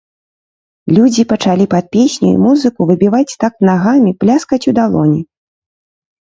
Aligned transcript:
Людзі 0.97 1.23
пачалі 1.33 1.65
пад 1.73 1.85
песню 1.95 2.27
і 2.31 2.39
музыку 2.45 2.87
выбіваць 2.93 3.37
такт 3.45 3.57
нагамі, 3.71 4.15
пляскаць 4.25 4.61
у 4.73 4.75
далоні. 4.81 5.21